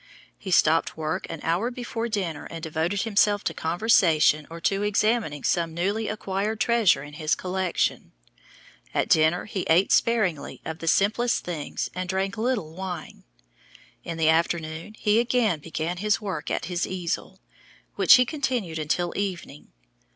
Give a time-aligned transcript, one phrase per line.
[0.39, 5.43] He stopped work an hour before dinner and devoted himself to conversation or to examining
[5.43, 8.11] some newly acquired treasure in his collection.
[8.95, 13.25] At dinner he ate sparingly of the simplest things and drank little wine.
[14.03, 17.39] In the afternoon he again began his work at his easel,
[17.93, 19.71] which he continued until evening.